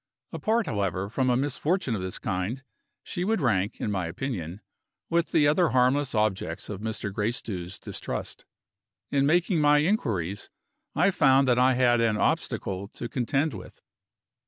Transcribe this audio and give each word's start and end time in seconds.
Apart, 0.31 0.65
however, 0.65 1.11
from 1.11 1.29
a 1.29 1.37
misfortune 1.37 1.93
of 1.93 2.01
this 2.01 2.17
kind, 2.17 2.63
she 3.03 3.23
would 3.23 3.39
rank, 3.39 3.79
in 3.79 3.91
my 3.91 4.07
opinion, 4.07 4.59
with 5.11 5.31
the 5.31 5.47
other 5.47 5.69
harmless 5.69 6.15
objects 6.15 6.69
of 6.69 6.81
Mr. 6.81 7.13
Gracedieu's 7.13 7.77
distrust. 7.77 8.43
In 9.11 9.27
making 9.27 9.59
my 9.59 9.77
inquiries, 9.77 10.49
I 10.95 11.11
found 11.11 11.47
that 11.47 11.59
I 11.59 11.75
had 11.75 12.01
an 12.01 12.17
obstacle 12.17 12.87
to 12.87 13.07
contend 13.07 13.53
with. 13.53 13.83